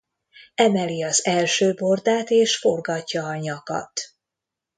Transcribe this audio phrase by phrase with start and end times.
[0.55, 3.91] Emeli az első bordát és forgatja a nyakat.